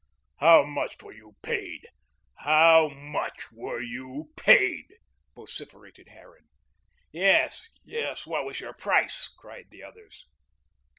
[0.37, 1.87] "How much were you paid?
[2.37, 4.95] How much were you paid?"
[5.35, 6.47] vociferated Harran.
[7.11, 10.25] "Yes, yes, what was your price?" cried the others.